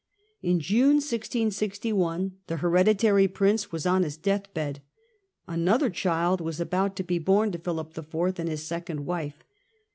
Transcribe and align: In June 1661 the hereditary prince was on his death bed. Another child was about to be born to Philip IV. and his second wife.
In 0.41 0.59
June 0.59 0.95
1661 0.95 2.31
the 2.47 2.57
hereditary 2.57 3.27
prince 3.27 3.71
was 3.71 3.85
on 3.85 4.01
his 4.01 4.17
death 4.17 4.51
bed. 4.51 4.81
Another 5.47 5.91
child 5.91 6.41
was 6.41 6.59
about 6.59 6.95
to 6.95 7.03
be 7.03 7.19
born 7.19 7.51
to 7.51 7.59
Philip 7.59 7.95
IV. 7.95 8.39
and 8.39 8.49
his 8.49 8.65
second 8.65 9.05
wife. 9.05 9.43